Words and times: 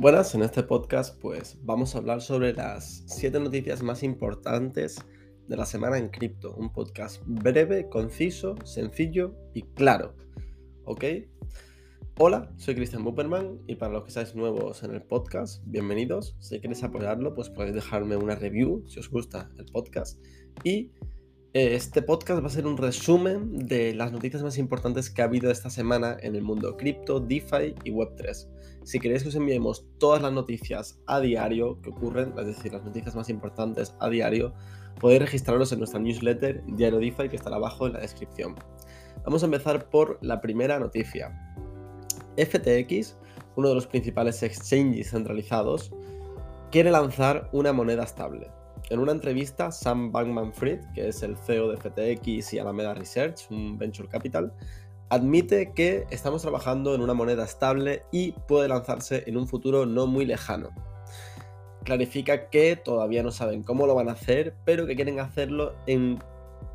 Buenas, 0.00 0.32
en 0.36 0.42
este 0.42 0.62
podcast 0.62 1.20
pues 1.20 1.58
vamos 1.64 1.92
a 1.92 1.98
hablar 1.98 2.22
sobre 2.22 2.52
las 2.52 3.02
7 3.08 3.40
noticias 3.40 3.82
más 3.82 4.04
importantes 4.04 5.04
de 5.48 5.56
la 5.56 5.66
semana 5.66 5.98
en 5.98 6.10
cripto. 6.10 6.54
Un 6.54 6.72
podcast 6.72 7.20
breve, 7.26 7.88
conciso, 7.88 8.54
sencillo 8.64 9.34
y 9.54 9.62
claro. 9.62 10.14
¿Ok? 10.84 11.04
Hola, 12.16 12.48
soy 12.58 12.76
Cristian 12.76 13.02
Bupperman 13.02 13.58
y 13.66 13.74
para 13.74 13.94
los 13.94 14.04
que 14.04 14.12
seáis 14.12 14.36
nuevos 14.36 14.84
en 14.84 14.94
el 14.94 15.02
podcast, 15.02 15.64
bienvenidos. 15.66 16.36
Si 16.38 16.60
queréis 16.60 16.84
apoyarlo, 16.84 17.34
pues 17.34 17.50
podéis 17.50 17.74
dejarme 17.74 18.16
una 18.16 18.36
review 18.36 18.84
si 18.86 19.00
os 19.00 19.10
gusta 19.10 19.50
el 19.58 19.64
podcast. 19.64 20.22
Y 20.62 20.92
este 21.54 22.02
podcast 22.02 22.42
va 22.42 22.48
a 22.48 22.50
ser 22.50 22.66
un 22.66 22.76
resumen 22.76 23.66
de 23.66 23.94
las 23.94 24.12
noticias 24.12 24.42
más 24.42 24.58
importantes 24.58 25.08
que 25.08 25.22
ha 25.22 25.24
habido 25.24 25.50
esta 25.50 25.70
semana 25.70 26.18
en 26.20 26.36
el 26.36 26.42
mundo 26.42 26.76
cripto, 26.76 27.20
DeFi 27.20 27.74
y 27.84 27.90
Web3. 27.90 28.46
Si 28.84 29.00
queréis 29.00 29.22
que 29.22 29.30
os 29.30 29.34
enviemos 29.34 29.86
todas 29.96 30.20
las 30.20 30.30
noticias 30.32 31.00
a 31.06 31.20
diario 31.20 31.80
que 31.80 31.88
ocurren, 31.88 32.34
es 32.38 32.46
decir, 32.46 32.74
las 32.74 32.84
noticias 32.84 33.16
más 33.16 33.30
importantes 33.30 33.94
a 33.98 34.10
diario, 34.10 34.52
podéis 35.00 35.22
registraros 35.22 35.72
en 35.72 35.78
nuestra 35.78 35.98
newsletter 35.98 36.62
Diario 36.66 36.98
DeFi 36.98 37.30
que 37.30 37.36
estará 37.36 37.56
abajo 37.56 37.86
en 37.86 37.94
la 37.94 38.00
descripción. 38.00 38.54
Vamos 39.24 39.42
a 39.42 39.46
empezar 39.46 39.88
por 39.88 40.18
la 40.20 40.42
primera 40.42 40.78
noticia. 40.78 41.32
FTX, 42.36 43.16
uno 43.56 43.70
de 43.70 43.74
los 43.74 43.86
principales 43.86 44.42
exchanges 44.42 45.12
centralizados, 45.12 45.92
quiere 46.70 46.90
lanzar 46.90 47.48
una 47.52 47.72
moneda 47.72 48.04
estable. 48.04 48.50
En 48.90 49.00
una 49.00 49.12
entrevista, 49.12 49.70
Sam 49.70 50.12
Bankman 50.12 50.52
Fried, 50.52 50.80
que 50.94 51.08
es 51.08 51.22
el 51.22 51.36
CEO 51.36 51.68
de 51.68 51.76
FTX 51.76 52.54
y 52.54 52.58
Alameda 52.58 52.94
Research, 52.94 53.50
un 53.50 53.78
venture 53.78 54.08
capital, 54.08 54.52
admite 55.10 55.72
que 55.72 56.06
estamos 56.10 56.42
trabajando 56.42 56.94
en 56.94 57.00
una 57.00 57.14
moneda 57.14 57.44
estable 57.44 58.02
y 58.12 58.32
puede 58.46 58.68
lanzarse 58.68 59.24
en 59.26 59.36
un 59.36 59.46
futuro 59.46 59.86
no 59.86 60.06
muy 60.06 60.24
lejano. 60.24 60.70
Clarifica 61.84 62.50
que 62.50 62.76
todavía 62.76 63.22
no 63.22 63.30
saben 63.30 63.62
cómo 63.62 63.86
lo 63.86 63.94
van 63.94 64.08
a 64.08 64.12
hacer, 64.12 64.54
pero 64.64 64.86
que 64.86 64.96
quieren 64.96 65.20
hacerlo 65.20 65.74
en 65.86 66.18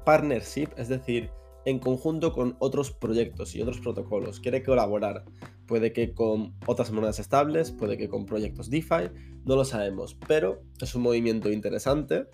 partnership, 0.06 0.70
es 0.78 0.90
decir, 0.90 1.30
en 1.66 1.80
conjunto 1.80 2.34
con 2.34 2.56
otros 2.60 2.92
proyectos 2.92 3.56
y 3.56 3.62
otros 3.62 3.80
protocolos. 3.80 4.40
Quiere 4.40 4.64
colaborar. 4.64 5.26
Puede 5.66 5.94
que 5.94 6.14
con 6.14 6.54
otras 6.66 6.92
monedas 6.92 7.20
estables, 7.20 7.72
puede 7.72 7.98
que 7.98 8.10
con 8.10 8.26
proyectos 8.26 8.70
DeFi, 8.70 9.10
no 9.46 9.56
lo 9.56 9.66
sabemos, 9.66 10.18
pero 10.28 10.62
es 10.82 10.94
un 10.96 11.04
movimiento 11.04 11.52
interesante 11.52 12.28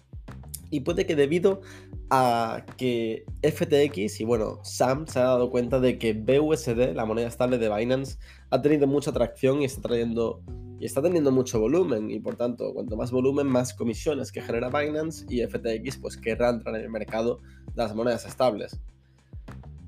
y 0.72 0.82
puede 0.82 1.06
que 1.06 1.16
debido 1.16 1.62
a 2.10 2.66
que 2.78 3.26
FTX 3.44 4.22
y 4.22 4.24
bueno, 4.24 4.60
Sam 4.64 5.08
se 5.08 5.20
ha 5.20 5.24
dado 5.24 5.50
cuenta 5.50 5.80
de 5.80 5.98
que 5.98 6.14
BUSD, 6.14 6.94
la 6.96 7.06
moneda 7.06 7.28
estable 7.28 7.58
de 7.58 7.74
Binance, 7.74 8.18
ha 8.50 8.62
tenido 8.62 8.88
mucha 8.88 9.12
atracción 9.12 9.62
y 9.62 9.66
está 9.66 9.82
trayendo 9.82 10.42
y 10.80 10.86
está 10.86 11.02
teniendo 11.02 11.32
mucho 11.32 11.60
volumen 11.60 12.10
y 12.10 12.20
por 12.20 12.36
tanto, 12.36 12.74
cuanto 12.74 12.96
más 12.96 13.12
volumen, 13.12 13.48
más 13.48 13.74
comisiones 13.74 14.32
que 14.32 14.42
genera 14.42 14.70
Binance 14.70 15.26
y 15.30 15.46
FTX 15.46 15.98
pues 15.98 16.18
querrá 16.18 16.50
entrar 16.50 16.76
en 16.76 16.82
el 16.82 16.90
mercado 16.90 17.42
de 17.68 17.84
las 17.84 17.94
monedas 17.94 18.26
estables. 18.26 18.80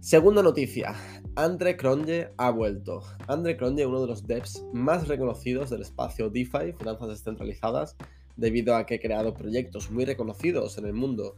Segunda 0.02 0.42
noticia, 0.42 0.96
Andre 1.36 1.78
Cronje 1.78 2.34
ha 2.38 2.50
vuelto. 2.50 3.04
Andre 3.28 3.56
Cronje, 3.56 3.86
uno 3.86 4.02
de 4.02 4.08
los 4.08 4.26
devs 4.26 4.66
más 4.74 5.08
reconocidos 5.08 5.70
del 5.70 5.84
espacio 5.84 6.32
DeFi, 6.32 6.74
finanzas 6.76 7.10
descentralizadas, 7.10 7.96
debido 8.36 8.76
a 8.76 8.88
que 8.88 8.96
ha 8.96 9.00
creado 9.00 9.32
proyectos 9.36 9.92
muy 9.92 10.04
reconocidos 10.06 10.80
en 10.80 10.88
el 10.88 10.94
mundo 10.94 11.36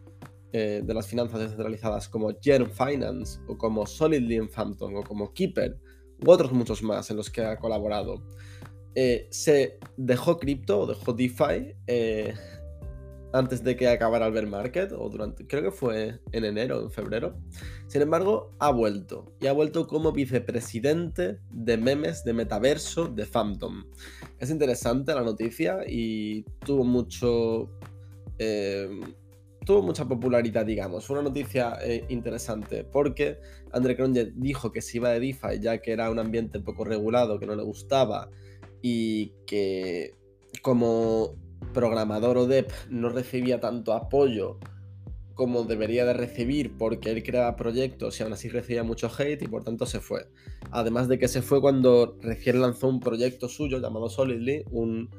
eh, 0.54 0.82
de 0.82 0.94
las 0.94 1.08
finanzas 1.08 1.42
descentralizadas 1.42 2.08
como 2.08 2.32
Gen 2.42 2.72
Finance 2.72 3.38
o 3.50 3.58
como 3.58 3.86
Solidly 3.86 4.38
en 4.38 4.48
Phantom 4.48 4.96
o 4.96 5.04
como 5.04 5.34
Keeper 5.34 5.78
u 6.26 6.32
otros 6.32 6.54
muchos 6.54 6.82
más 6.82 7.12
en 7.12 7.18
los 7.18 7.30
que 7.30 7.42
ha 7.44 7.58
colaborado. 7.58 8.24
Eh, 8.96 9.28
se 9.30 9.78
dejó 9.98 10.38
cripto 10.38 10.88
dejó 10.88 11.12
DeFi 11.12 11.76
eh, 11.86 12.34
antes 13.34 13.64
de 13.64 13.76
que 13.76 13.88
acabara 13.88 14.28
el 14.28 14.32
bear 14.32 14.48
market, 14.48 14.92
o 14.92 15.10
durante, 15.10 15.46
creo 15.48 15.64
que 15.64 15.72
fue 15.72 16.20
en 16.32 16.46
enero, 16.46 16.82
en 16.82 16.92
febrero. 16.92 17.36
Sin 17.88 18.02
embargo, 18.02 18.52
ha 18.60 18.72
vuelto, 18.72 19.34
y 19.42 19.48
ha 19.48 19.54
vuelto 19.54 19.88
como 19.88 20.12
vicepresidente 20.12 21.40
de 21.52 21.78
memes 21.78 22.24
de 22.24 22.34
metaverso 22.34 23.08
de 23.08 23.26
Phantom. 23.26 23.86
Es 24.40 24.50
interesante 24.52 25.14
la 25.14 25.24
noticia 25.24 25.80
y 25.88 26.44
tuvo 26.66 26.84
mucho... 26.84 27.70
Eh, 28.38 28.90
tuvo 29.66 29.82
mucha 29.82 30.06
popularidad, 30.06 30.66
digamos. 30.66 31.06
Fue 31.06 31.16
una 31.16 31.30
noticia 31.30 31.78
eh, 31.82 32.06
interesante 32.10 32.84
porque 32.84 33.40
André 33.72 33.96
Cronje 33.96 34.34
dijo 34.36 34.72
que 34.72 34.82
se 34.82 34.98
iba 34.98 35.10
de 35.10 35.20
DeFi 35.22 35.60
ya 35.62 35.78
que 35.78 35.94
era 35.94 36.10
un 36.12 36.20
ambiente 36.20 36.60
poco 36.60 36.84
regulado, 36.84 37.40
que 37.40 37.46
no 37.46 37.56
le 37.56 37.64
gustaba 37.64 38.30
y 38.82 39.30
que 39.48 40.16
como 40.62 41.36
programador 41.74 42.38
o 42.38 42.48
dev 42.48 42.68
no 42.90 43.10
recibía 43.10 43.60
tanto 43.60 43.94
apoyo 43.94 44.60
como 45.34 45.64
debería 45.64 46.06
de 46.06 46.14
recibir 46.14 46.78
porque 46.78 47.10
él 47.12 47.24
creaba 47.24 47.56
proyectos 47.56 48.20
y 48.20 48.24
aún 48.24 48.34
así 48.34 48.50
recibía 48.50 48.84
mucho 48.84 49.10
hate 49.18 49.42
y 49.42 49.48
por 49.48 49.64
tanto 49.64 49.86
se 49.86 50.00
fue. 50.00 50.28
Además 50.72 51.08
de 51.08 51.18
que 51.18 51.28
se 51.28 51.42
fue 51.42 51.60
cuando 51.60 52.18
recién 52.22 52.62
lanzó 52.62 52.88
un 52.88 53.00
proyecto 53.00 53.50
suyo 53.50 53.80
llamado 53.80 54.10
Solidly, 54.10 54.64
un 54.72 55.10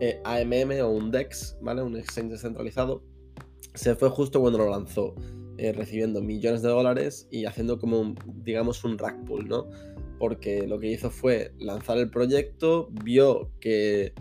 eh, 0.00 0.20
AMM 0.24 0.80
o 0.82 0.90
un 0.90 1.10
DEX, 1.10 1.56
¿vale? 1.60 1.82
Un 1.82 1.96
exchange 1.96 2.30
descentralizado. 2.30 3.02
Se 3.74 3.94
fue 3.94 4.08
justo 4.08 4.40
cuando 4.40 4.58
lo 4.58 4.70
lanzó, 4.70 5.14
eh, 5.58 5.72
recibiendo 5.72 6.22
millones 6.22 6.62
de 6.62 6.68
dólares 6.68 7.28
y 7.30 7.44
haciendo 7.44 7.78
como, 7.78 8.14
digamos, 8.26 8.84
un 8.84 8.96
rack 8.96 9.24
pool, 9.24 9.48
¿no? 9.48 9.68
Porque 10.18 10.66
lo 10.66 10.78
que 10.78 10.90
hizo 10.90 11.10
fue 11.10 11.52
lanzar 11.58 11.98
el 11.98 12.10
proyecto, 12.10 12.88
vio 13.04 13.50
que 13.60 14.14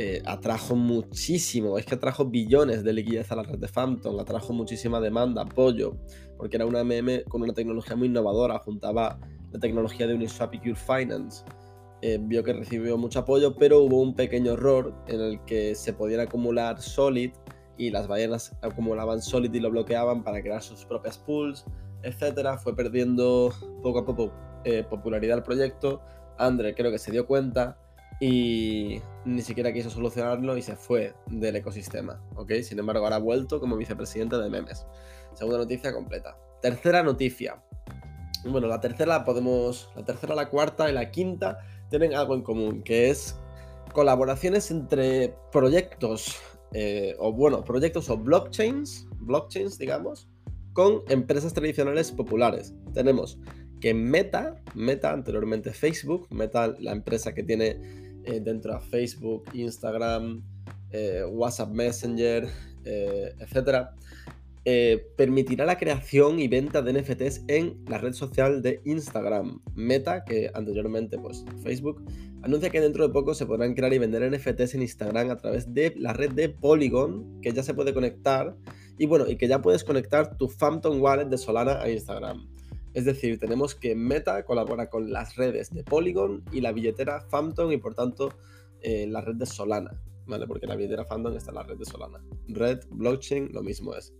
eh, 0.00 0.22
atrajo 0.26 0.76
muchísimo, 0.76 1.76
es 1.76 1.84
que 1.84 1.96
atrajo 1.96 2.26
billones 2.26 2.84
de 2.84 2.92
liquidez 2.92 3.32
a 3.32 3.34
la 3.34 3.42
red 3.42 3.58
de 3.58 3.66
Phantom, 3.66 4.16
atrajo 4.20 4.52
muchísima 4.52 5.00
demanda, 5.00 5.42
apoyo, 5.42 5.96
porque 6.36 6.56
era 6.56 6.66
una 6.66 6.84
MM 6.84 7.24
con 7.28 7.42
una 7.42 7.52
tecnología 7.52 7.96
muy 7.96 8.06
innovadora, 8.06 8.60
juntaba 8.60 9.18
la 9.50 9.58
tecnología 9.58 10.06
de 10.06 10.14
Uniswap 10.14 10.54
y 10.54 10.60
Cure 10.60 10.76
Finance. 10.76 11.44
Eh, 12.00 12.16
vio 12.22 12.44
que 12.44 12.52
recibió 12.52 12.96
mucho 12.96 13.18
apoyo, 13.18 13.56
pero 13.56 13.80
hubo 13.80 14.00
un 14.00 14.14
pequeño 14.14 14.52
error 14.52 14.94
en 15.08 15.20
el 15.20 15.44
que 15.46 15.74
se 15.74 15.92
podían 15.92 16.20
acumular 16.20 16.80
Solid 16.80 17.32
y 17.76 17.90
las 17.90 18.06
ballenas 18.06 18.56
acumulaban 18.62 19.20
Solid 19.20 19.52
y 19.52 19.58
lo 19.58 19.68
bloqueaban 19.68 20.22
para 20.22 20.40
crear 20.40 20.62
sus 20.62 20.84
propias 20.84 21.18
pools, 21.18 21.64
etc. 22.04 22.56
Fue 22.62 22.76
perdiendo 22.76 23.52
poco 23.82 23.98
a 23.98 24.06
poco 24.06 24.32
eh, 24.62 24.84
popularidad 24.88 25.38
el 25.38 25.42
proyecto. 25.42 26.00
Andre 26.38 26.76
creo 26.76 26.92
que 26.92 26.98
se 26.98 27.10
dio 27.10 27.26
cuenta 27.26 27.76
y 28.20 29.00
ni 29.24 29.42
siquiera 29.42 29.72
quiso 29.72 29.90
solucionarlo 29.90 30.56
y 30.56 30.62
se 30.62 30.76
fue 30.76 31.14
del 31.26 31.56
ecosistema, 31.56 32.20
¿ok? 32.34 32.52
Sin 32.62 32.78
embargo, 32.78 33.04
ahora 33.04 33.16
ha 33.16 33.20
vuelto 33.20 33.60
como 33.60 33.76
vicepresidente 33.76 34.36
de 34.38 34.50
memes. 34.50 34.86
Segunda 35.34 35.58
noticia 35.58 35.92
completa. 35.92 36.36
Tercera 36.60 37.02
noticia. 37.02 37.62
Bueno, 38.44 38.66
la 38.66 38.80
tercera 38.80 39.24
podemos. 39.24 39.90
La 39.94 40.04
tercera, 40.04 40.34
la 40.34 40.48
cuarta 40.48 40.90
y 40.90 40.92
la 40.92 41.10
quinta 41.10 41.58
tienen 41.90 42.14
algo 42.14 42.34
en 42.34 42.42
común, 42.42 42.82
que 42.82 43.10
es 43.10 43.36
colaboraciones 43.92 44.70
entre 44.70 45.34
proyectos, 45.52 46.36
eh, 46.72 47.14
o 47.18 47.32
bueno, 47.32 47.64
proyectos 47.64 48.10
o 48.10 48.16
blockchains, 48.16 49.06
blockchains, 49.20 49.78
digamos, 49.78 50.28
con 50.72 51.02
empresas 51.08 51.54
tradicionales 51.54 52.10
populares. 52.10 52.74
Tenemos 52.92 53.38
que 53.80 53.94
Meta, 53.94 54.56
Meta 54.74 55.12
anteriormente 55.12 55.72
Facebook, 55.72 56.26
Meta 56.30 56.74
la 56.80 56.92
empresa 56.92 57.32
que 57.32 57.42
tiene 57.42 58.07
eh, 58.24 58.40
dentro 58.40 58.74
de 58.74 58.80
Facebook, 58.80 59.44
Instagram, 59.52 60.42
eh, 60.90 61.24
WhatsApp 61.28 61.70
Messenger, 61.70 62.48
eh, 62.84 63.34
etc., 63.40 63.88
permitirá 65.16 65.64
la 65.64 65.78
creación 65.78 66.38
y 66.38 66.46
venta 66.46 66.82
de 66.82 66.92
NFTs 66.92 67.44
en 67.48 67.82
la 67.88 67.96
red 67.96 68.12
social 68.12 68.60
de 68.60 68.82
Instagram. 68.84 69.62
Meta, 69.74 70.24
que 70.24 70.50
anteriormente 70.52 71.16
pues 71.16 71.42
Facebook, 71.62 72.04
anuncia 72.42 72.68
que 72.68 72.78
dentro 72.78 73.06
de 73.06 73.12
poco 73.14 73.32
se 73.32 73.46
podrán 73.46 73.72
crear 73.72 73.94
y 73.94 73.98
vender 73.98 74.30
NFTs 74.30 74.74
en 74.74 74.82
Instagram 74.82 75.30
a 75.30 75.38
través 75.38 75.72
de 75.72 75.94
la 75.96 76.12
red 76.12 76.32
de 76.32 76.50
Polygon, 76.50 77.40
que 77.40 77.52
ya 77.52 77.62
se 77.62 77.72
puede 77.72 77.94
conectar. 77.94 78.56
Y 78.98 79.06
bueno, 79.06 79.26
y 79.26 79.36
que 79.36 79.48
ya 79.48 79.62
puedes 79.62 79.84
conectar 79.84 80.36
tu 80.36 80.48
Phantom 80.48 81.00
Wallet 81.00 81.30
de 81.30 81.38
Solana 81.38 81.80
a 81.80 81.88
Instagram. 81.88 82.46
Es 82.98 83.04
decir, 83.04 83.38
tenemos 83.38 83.76
que 83.76 83.94
Meta 83.94 84.44
colabora 84.44 84.90
con 84.90 85.12
las 85.12 85.36
redes 85.36 85.72
de 85.72 85.84
Polygon 85.84 86.42
y 86.50 86.60
la 86.60 86.72
billetera 86.72 87.24
Phantom 87.30 87.70
y 87.70 87.76
por 87.76 87.94
tanto 87.94 88.34
eh, 88.80 89.06
la 89.06 89.20
red 89.20 89.36
de 89.36 89.46
Solana, 89.46 90.02
¿vale? 90.26 90.48
Porque 90.48 90.66
la 90.66 90.74
billetera 90.74 91.06
Phantom 91.06 91.32
está 91.36 91.52
en 91.52 91.54
la 91.54 91.62
red 91.62 91.76
de 91.76 91.84
Solana. 91.84 92.20
Red, 92.48 92.80
blockchain, 92.90 93.50
lo 93.52 93.62
mismo 93.62 93.94
es. 93.94 94.12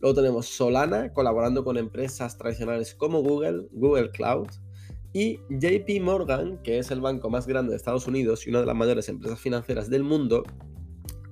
Luego 0.00 0.16
tenemos 0.16 0.48
Solana 0.48 1.14
colaborando 1.14 1.64
con 1.64 1.78
empresas 1.78 2.36
tradicionales 2.36 2.94
como 2.94 3.22
Google, 3.22 3.68
Google 3.72 4.10
Cloud 4.10 4.48
y 5.14 5.40
JP 5.48 6.02
Morgan, 6.02 6.60
que 6.62 6.78
es 6.78 6.90
el 6.90 7.00
banco 7.00 7.30
más 7.30 7.46
grande 7.46 7.70
de 7.70 7.76
Estados 7.76 8.06
Unidos 8.06 8.46
y 8.46 8.50
una 8.50 8.60
de 8.60 8.66
las 8.66 8.76
mayores 8.76 9.08
empresas 9.08 9.40
financieras 9.40 9.88
del 9.88 10.04
mundo, 10.04 10.42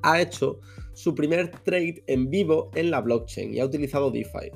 ha 0.01 0.23
hecho 0.23 0.59
su 0.95 1.15
primer 1.15 1.51
trade 1.51 2.03
en 2.06 2.31
vivo 2.31 2.71
en 2.75 2.91
la 2.91 3.03
blockchain 3.03 3.53
y 3.53 3.61
ha 3.61 3.67
utilizado 3.67 4.11
DeFi 4.11 4.53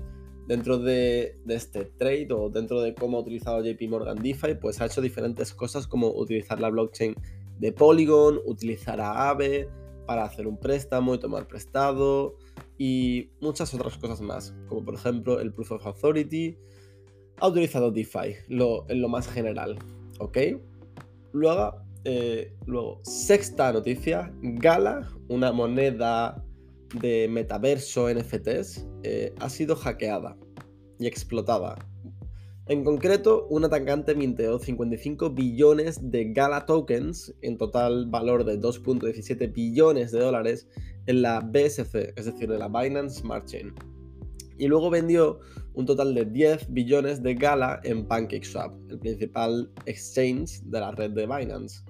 dentro 0.48 0.78
de, 0.78 1.38
este 1.46 1.84
trade 1.84 2.28
o 2.32 2.48
dentro 2.48 2.80
de 2.80 2.94
cómo 2.94 3.18
ha 3.18 3.20
utilizado 3.20 3.62
JP 3.62 3.82
Morgan 3.90 4.20
DeFi, 4.20 4.54
pues 4.54 4.80
ha 4.80 4.86
hecho 4.86 5.02
diferentes 5.02 5.52
cosas 5.52 5.86
como 5.86 6.08
utilizar 6.08 6.58
la 6.58 6.70
blockchain 6.70 7.14
de 7.58 7.72
Polygon, 7.72 8.40
utilizar 8.46 8.98
a 8.98 9.28
Aave 9.28 9.68
para 10.06 10.24
hacer 10.24 10.46
un 10.46 10.58
préstamo 10.58 11.14
y 11.14 11.18
tomar 11.18 11.46
prestado 11.46 12.36
y 12.78 13.28
muchas 13.42 13.74
otras 13.74 13.98
cosas 13.98 14.22
más, 14.22 14.54
como 14.68 14.82
por 14.82 14.94
ejemplo 14.94 15.38
el 15.38 15.52
Proof 15.52 15.72
of 15.72 15.86
Authority, 15.86 16.56
ha 17.36 17.48
utilizado 17.48 17.90
DeFi 17.90 18.36
en 18.48 19.02
lo 19.02 19.08
más 19.10 19.28
general, 19.28 19.78
¿ok? 20.18 20.38
Luego, 21.32 21.74
eh, 22.04 22.54
luego, 22.64 23.00
sexta 23.02 23.70
noticia, 23.70 24.32
Gala, 24.40 25.10
una 25.28 25.52
moneda 25.52 26.42
de 26.94 27.28
metaverso 27.28 28.08
NFTs, 28.08 28.86
eh, 29.02 29.34
ha 29.40 29.48
sido 29.48 29.76
hackeada 29.76 30.36
y 30.98 31.06
explotada. 31.06 31.76
En 32.66 32.84
concreto, 32.84 33.46
un 33.48 33.64
atacante 33.64 34.14
minteó 34.14 34.58
55 34.58 35.30
billones 35.30 36.10
de 36.10 36.32
Gala 36.32 36.66
tokens, 36.66 37.34
en 37.40 37.56
total 37.56 38.06
valor 38.10 38.44
de 38.44 38.60
2.17 38.60 39.52
billones 39.52 40.12
de 40.12 40.20
dólares, 40.20 40.68
en 41.06 41.22
la 41.22 41.40
BSC, 41.40 42.12
es 42.14 42.26
decir, 42.26 42.52
en 42.52 42.58
la 42.58 42.68
Binance 42.68 43.20
Smart 43.20 43.46
Chain. 43.46 43.72
Y 44.58 44.66
luego 44.66 44.90
vendió 44.90 45.40
un 45.72 45.86
total 45.86 46.14
de 46.14 46.26
10 46.26 46.70
billones 46.70 47.22
de 47.22 47.34
Gala 47.34 47.80
en 47.84 48.06
PancakeSwap, 48.06 48.74
el 48.90 48.98
principal 48.98 49.70
exchange 49.86 50.60
de 50.64 50.80
la 50.80 50.90
red 50.90 51.12
de 51.12 51.26
Binance. 51.26 51.82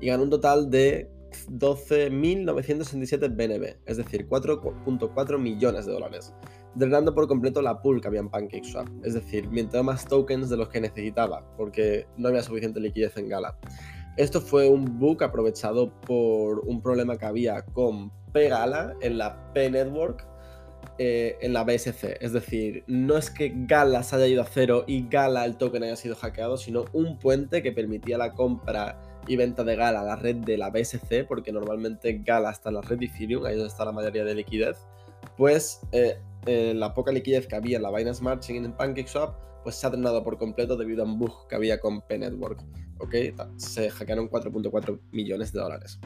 Y 0.00 0.06
ganó 0.06 0.22
un 0.22 0.30
total 0.30 0.70
de 0.70 1.10
12.967 1.50 3.28
BNB, 3.34 3.76
es 3.86 3.96
decir, 3.96 4.28
4.4 4.28 5.38
millones 5.38 5.86
de 5.86 5.92
dólares, 5.92 6.32
drenando 6.74 7.14
por 7.14 7.28
completo 7.28 7.62
la 7.62 7.80
pool 7.80 8.00
que 8.00 8.08
había 8.08 8.20
en 8.20 8.30
PancakeSwap, 8.30 8.88
es 9.02 9.14
decir, 9.14 9.48
mientras 9.48 9.84
más 9.84 10.06
tokens 10.06 10.50
de 10.50 10.56
los 10.56 10.68
que 10.68 10.80
necesitaba, 10.80 11.44
porque 11.56 12.06
no 12.16 12.28
había 12.28 12.42
suficiente 12.42 12.80
liquidez 12.80 13.16
en 13.16 13.28
Gala. 13.28 13.58
Esto 14.16 14.40
fue 14.40 14.68
un 14.68 14.98
bug 14.98 15.22
aprovechado 15.24 15.92
por 16.00 16.60
un 16.60 16.80
problema 16.80 17.16
que 17.16 17.26
había 17.26 17.64
con 17.64 18.12
P-Gala 18.32 18.94
en 19.00 19.18
la 19.18 19.52
P-Network 19.52 20.24
eh, 20.98 21.36
en 21.40 21.52
la 21.52 21.64
BSC. 21.64 22.18
Es 22.20 22.32
decir, 22.32 22.84
no 22.86 23.16
es 23.16 23.28
que 23.28 23.52
Gala 23.66 24.04
se 24.04 24.14
haya 24.14 24.28
ido 24.28 24.42
a 24.42 24.46
cero 24.46 24.84
y 24.86 25.08
Gala 25.08 25.44
el 25.44 25.56
token 25.56 25.82
haya 25.82 25.96
sido 25.96 26.14
hackeado, 26.14 26.56
sino 26.56 26.84
un 26.92 27.18
puente 27.18 27.62
que 27.62 27.72
permitía 27.72 28.16
la 28.16 28.34
compra 28.34 29.02
y 29.26 29.36
venta 29.36 29.64
de 29.64 29.76
Gala 29.76 30.00
a 30.00 30.04
la 30.04 30.16
red 30.16 30.36
de 30.36 30.56
la 30.56 30.70
BSC, 30.70 31.26
porque 31.26 31.52
normalmente 31.52 32.20
Gala 32.24 32.50
está 32.50 32.68
en 32.70 32.76
la 32.76 32.82
red 32.82 33.02
Ethereum, 33.02 33.44
ahí 33.44 33.54
donde 33.54 33.68
está 33.68 33.84
la 33.84 33.92
mayoría 33.92 34.24
de 34.24 34.34
liquidez, 34.34 34.78
pues 35.36 35.80
eh, 35.92 36.18
eh, 36.46 36.72
la 36.74 36.94
poca 36.94 37.12
liquidez 37.12 37.46
que 37.46 37.56
había 37.56 37.76
en 37.76 37.82
la 37.82 37.90
Binance 37.90 38.18
Smart 38.18 38.40
Chain 38.42 38.64
en 38.64 38.72
PancakeSwap, 38.72 39.34
pues 39.62 39.76
se 39.76 39.86
ha 39.86 39.90
drenado 39.90 40.22
por 40.22 40.38
completo 40.38 40.76
debido 40.76 41.02
a 41.02 41.06
un 41.06 41.18
bug 41.18 41.48
que 41.48 41.54
había 41.54 41.80
con 41.80 42.02
P-Network. 42.02 42.62
Se 43.56 43.90
hackearon 43.90 44.30
4.4 44.30 44.98
millones 45.12 45.52
de 45.52 45.60
dólares. 45.60 45.98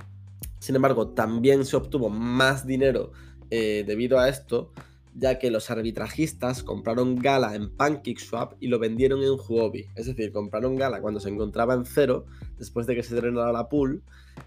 Sin 0.58 0.74
embargo, 0.74 1.08
también 1.08 1.64
se 1.64 1.76
obtuvo 1.76 2.08
más 2.08 2.66
dinero 2.66 3.12
eh, 3.50 3.84
debido 3.86 4.18
a 4.18 4.28
esto, 4.28 4.72
ya 5.18 5.38
que 5.38 5.50
los 5.50 5.70
arbitrajistas 5.70 6.62
compraron 6.62 7.16
Gala 7.16 7.56
en 7.56 7.70
PancakeSwap 7.70 8.54
y 8.60 8.68
lo 8.68 8.78
vendieron 8.78 9.22
en 9.22 9.32
Huobi. 9.32 9.86
Es 9.96 10.06
decir, 10.06 10.32
compraron 10.32 10.76
Gala 10.76 11.00
cuando 11.00 11.18
se 11.18 11.28
encontraba 11.28 11.74
en 11.74 11.84
cero, 11.84 12.24
después 12.56 12.86
de 12.86 12.94
que 12.94 13.02
se 13.02 13.16
drenara 13.16 13.52
la 13.52 13.68
pool, 13.68 14.02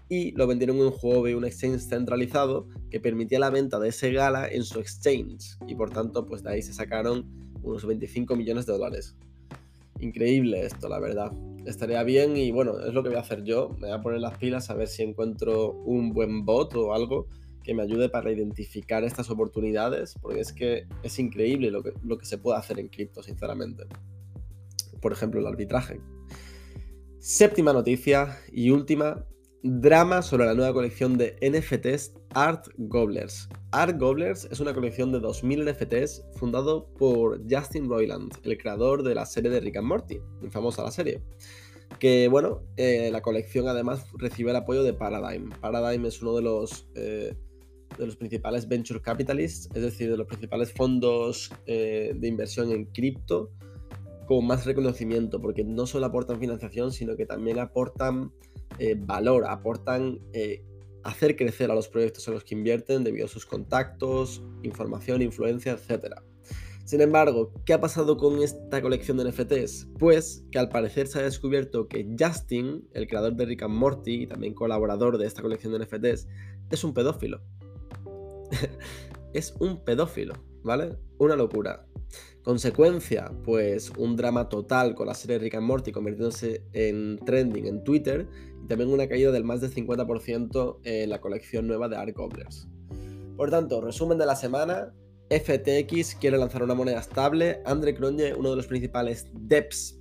y 0.08 0.32
lo 0.32 0.46
vendieron 0.46 0.78
en 0.78 0.92
Huobi, 1.00 1.34
un 1.34 1.44
exchange 1.44 1.82
centralizado 1.82 2.66
que 2.90 3.00
permitía 3.00 3.38
la 3.38 3.50
venta 3.50 3.78
de 3.78 3.90
ese 3.90 4.12
Gala 4.12 4.48
en 4.48 4.64
su 4.64 4.80
exchange. 4.80 5.58
Y 5.66 5.74
por 5.74 5.90
tanto, 5.90 6.26
pues 6.26 6.42
de 6.42 6.52
ahí 6.52 6.62
se 6.62 6.72
sacaron 6.72 7.26
unos 7.62 7.84
25 7.84 8.34
millones 8.34 8.64
de 8.64 8.72
dólares. 8.72 9.14
Increíble 10.00 10.64
esto, 10.64 10.88
la 10.88 10.98
verdad. 10.98 11.32
Estaría 11.66 12.02
bien 12.02 12.36
y 12.36 12.50
bueno, 12.50 12.80
es 12.80 12.94
lo 12.94 13.02
que 13.02 13.10
voy 13.10 13.18
a 13.18 13.20
hacer 13.20 13.44
yo. 13.44 13.68
Me 13.78 13.88
voy 13.88 13.90
a 13.90 14.00
poner 14.00 14.20
las 14.20 14.38
pilas 14.38 14.70
a 14.70 14.74
ver 14.74 14.88
si 14.88 15.02
encuentro 15.02 15.72
un 15.84 16.12
buen 16.12 16.44
bot 16.46 16.74
o 16.74 16.94
algo 16.94 17.28
que 17.62 17.74
me 17.74 17.82
ayude 17.82 18.08
para 18.08 18.30
identificar 18.30 19.04
estas 19.04 19.30
oportunidades, 19.30 20.14
porque 20.20 20.40
es 20.40 20.52
que 20.52 20.86
es 21.02 21.18
increíble 21.18 21.70
lo 21.70 21.82
que, 21.82 21.92
lo 22.02 22.18
que 22.18 22.26
se 22.26 22.38
puede 22.38 22.58
hacer 22.58 22.78
en 22.78 22.88
cripto, 22.88 23.22
sinceramente. 23.22 23.84
Por 25.00 25.12
ejemplo, 25.12 25.40
el 25.40 25.46
arbitraje. 25.46 26.00
Séptima 27.18 27.72
noticia 27.72 28.38
y 28.52 28.70
última, 28.70 29.24
drama 29.62 30.22
sobre 30.22 30.46
la 30.46 30.54
nueva 30.54 30.72
colección 30.72 31.16
de 31.16 31.36
NFTs 31.40 32.14
Art 32.34 32.66
Gobblers. 32.78 33.48
Art 33.70 33.98
Gobblers 33.98 34.48
es 34.50 34.58
una 34.60 34.74
colección 34.74 35.12
de 35.12 35.20
2000 35.20 35.64
NFTs 35.64 36.24
fundado 36.34 36.92
por 36.94 37.40
Justin 37.48 37.88
Roiland, 37.88 38.32
el 38.42 38.58
creador 38.58 39.02
de 39.02 39.14
la 39.14 39.24
serie 39.24 39.50
de 39.50 39.60
Rick 39.60 39.76
and 39.76 39.86
Morty, 39.86 40.20
muy 40.40 40.50
famosa 40.50 40.82
la 40.82 40.90
serie. 40.90 41.22
Que 41.98 42.26
bueno, 42.28 42.62
eh, 42.76 43.10
la 43.12 43.22
colección 43.22 43.68
además 43.68 44.04
recibe 44.14 44.50
el 44.50 44.56
apoyo 44.56 44.82
de 44.82 44.94
Paradigm. 44.94 45.50
Paradigm 45.60 46.06
es 46.06 46.20
uno 46.22 46.34
de 46.34 46.42
los 46.42 46.88
eh, 46.96 47.36
de 47.98 48.06
los 48.06 48.16
principales 48.16 48.68
venture 48.68 49.00
capitalists, 49.00 49.68
es 49.74 49.82
decir, 49.82 50.10
de 50.10 50.16
los 50.16 50.26
principales 50.26 50.72
fondos 50.72 51.50
eh, 51.66 52.14
de 52.16 52.28
inversión 52.28 52.70
en 52.70 52.86
cripto, 52.86 53.50
con 54.26 54.46
más 54.46 54.64
reconocimiento, 54.64 55.40
porque 55.40 55.64
no 55.64 55.86
solo 55.86 56.06
aportan 56.06 56.38
financiación, 56.38 56.92
sino 56.92 57.16
que 57.16 57.26
también 57.26 57.58
aportan 57.58 58.32
eh, 58.78 58.94
valor, 58.98 59.44
aportan 59.46 60.20
eh, 60.32 60.64
hacer 61.02 61.36
crecer 61.36 61.70
a 61.70 61.74
los 61.74 61.88
proyectos 61.88 62.26
en 62.28 62.34
los 62.34 62.44
que 62.44 62.54
invierten 62.54 63.04
debido 63.04 63.26
a 63.26 63.28
sus 63.28 63.44
contactos, 63.44 64.42
información, 64.62 65.22
influencia, 65.22 65.72
etc. 65.72 66.14
Sin 66.84 67.00
embargo, 67.00 67.52
¿qué 67.64 67.74
ha 67.74 67.80
pasado 67.80 68.16
con 68.16 68.42
esta 68.42 68.82
colección 68.82 69.16
de 69.16 69.30
NFTs? 69.30 69.88
Pues 69.98 70.44
que 70.50 70.58
al 70.58 70.68
parecer 70.68 71.06
se 71.06 71.20
ha 71.20 71.22
descubierto 71.22 71.86
que 71.86 72.06
Justin, 72.18 72.88
el 72.92 73.06
creador 73.06 73.34
de 73.34 73.46
Rick 73.46 73.62
and 73.62 73.74
Morty 73.74 74.22
y 74.22 74.26
también 74.26 74.54
colaborador 74.54 75.16
de 75.16 75.26
esta 75.26 75.42
colección 75.42 75.72
de 75.72 75.84
NFTs, 75.84 76.28
es 76.70 76.84
un 76.84 76.92
pedófilo. 76.92 77.40
es 79.32 79.54
un 79.60 79.84
pedófilo, 79.84 80.34
¿vale? 80.62 80.96
Una 81.18 81.36
locura. 81.36 81.86
Consecuencia, 82.42 83.30
pues 83.44 83.90
un 83.96 84.16
drama 84.16 84.48
total 84.48 84.94
con 84.94 85.06
la 85.06 85.14
serie 85.14 85.38
Rick 85.38 85.54
and 85.54 85.66
Morty 85.66 85.92
convirtiéndose 85.92 86.64
en 86.72 87.18
trending 87.24 87.66
en 87.66 87.84
Twitter 87.84 88.28
y 88.62 88.66
también 88.66 88.90
una 88.90 89.06
caída 89.06 89.30
del 89.30 89.44
más 89.44 89.60
del 89.60 89.72
50% 89.72 90.80
en 90.84 91.10
la 91.10 91.20
colección 91.20 91.66
nueva 91.66 91.88
de 91.88 91.96
Ark 91.96 92.16
Gobblers. 92.16 92.68
Por 93.36 93.50
tanto, 93.50 93.80
resumen 93.80 94.18
de 94.18 94.26
la 94.26 94.36
semana, 94.36 94.92
FTX 95.30 96.16
quiere 96.16 96.36
lanzar 96.36 96.62
una 96.62 96.74
moneda 96.74 97.00
estable, 97.00 97.62
Andre 97.64 97.94
Cronje, 97.94 98.34
uno 98.34 98.50
de 98.50 98.56
los 98.56 98.66
principales 98.66 99.28
devs 99.32 99.98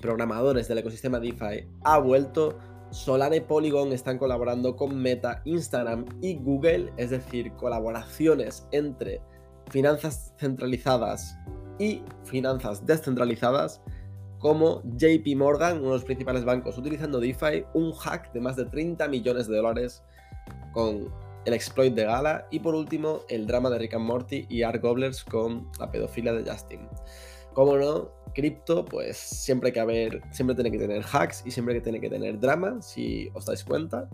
programadores 0.00 0.68
del 0.68 0.78
ecosistema 0.78 1.18
DeFi, 1.18 1.66
ha 1.84 1.98
vuelto, 1.98 2.58
Solana 2.90 3.36
y 3.36 3.40
Polygon 3.40 3.92
están 3.92 4.18
colaborando 4.18 4.76
con 4.76 4.96
Meta, 4.96 5.42
Instagram 5.44 6.06
y 6.20 6.36
Google, 6.36 6.92
es 6.96 7.10
decir, 7.10 7.52
colaboraciones 7.52 8.66
entre 8.72 9.20
finanzas 9.70 10.32
centralizadas 10.38 11.36
y 11.78 12.02
finanzas 12.24 12.84
descentralizadas, 12.86 13.80
como 14.38 14.82
JP 14.96 15.36
Morgan, 15.36 15.78
uno 15.78 15.88
de 15.88 15.94
los 15.94 16.04
principales 16.04 16.44
bancos, 16.44 16.78
utilizando 16.78 17.20
DeFi, 17.20 17.64
un 17.74 17.92
hack 17.92 18.32
de 18.32 18.40
más 18.40 18.56
de 18.56 18.64
30 18.64 19.08
millones 19.08 19.48
de 19.48 19.56
dólares 19.56 20.02
con 20.72 21.12
el 21.44 21.54
exploit 21.54 21.94
de 21.94 22.04
Gala 22.04 22.46
y 22.50 22.60
por 22.60 22.74
último 22.74 23.20
el 23.28 23.46
drama 23.46 23.70
de 23.70 23.78
Rick 23.78 23.94
and 23.94 24.04
Morty 24.04 24.46
y 24.48 24.62
Art 24.62 24.82
Gobblers 24.82 25.24
con 25.24 25.68
la 25.78 25.90
pedofilia 25.90 26.32
de 26.32 26.48
Justin. 26.48 26.88
Como 27.58 27.76
no, 27.76 28.12
cripto, 28.36 28.84
pues 28.84 29.16
siempre 29.16 29.72
que 29.72 29.80
haber, 29.80 30.22
siempre 30.30 30.54
tiene 30.54 30.70
que 30.70 30.78
tener 30.78 31.04
hacks 31.12 31.42
y 31.44 31.50
siempre 31.50 31.74
que 31.74 31.80
tiene 31.80 32.00
que 32.00 32.08
tener 32.08 32.38
drama, 32.38 32.80
si 32.80 33.30
os 33.34 33.46
dais 33.46 33.64
cuenta. 33.64 34.08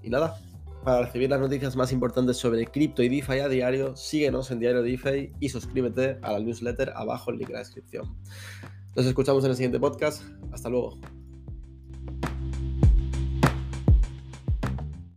Y 0.00 0.10
nada, 0.10 0.40
para 0.84 1.02
recibir 1.02 1.28
las 1.28 1.40
noticias 1.40 1.74
más 1.74 1.90
importantes 1.90 2.36
sobre 2.36 2.64
cripto 2.66 3.02
y 3.02 3.08
DeFi 3.08 3.40
a 3.40 3.48
diario, 3.48 3.96
síguenos 3.96 4.48
en 4.52 4.60
Diario 4.60 4.84
DeFi 4.84 5.32
y 5.40 5.48
suscríbete 5.48 6.20
a 6.22 6.34
la 6.34 6.38
newsletter 6.38 6.92
abajo 6.94 7.32
en 7.32 7.38
link 7.38 7.48
en 7.48 7.54
la 7.54 7.58
descripción. 7.58 8.16
Nos 8.94 9.06
escuchamos 9.06 9.42
en 9.42 9.50
el 9.50 9.56
siguiente 9.56 9.80
podcast. 9.80 10.22
Hasta 10.52 10.68
luego. 10.68 10.96